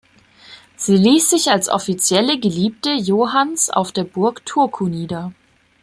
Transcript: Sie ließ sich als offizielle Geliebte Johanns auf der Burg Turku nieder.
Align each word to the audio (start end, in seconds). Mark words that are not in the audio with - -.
Sie 0.77 0.97
ließ 0.97 1.29
sich 1.29 1.51
als 1.51 1.69
offizielle 1.69 2.39
Geliebte 2.39 2.89
Johanns 2.89 3.69
auf 3.69 3.91
der 3.91 4.03
Burg 4.03 4.43
Turku 4.47 4.87
nieder. 4.87 5.31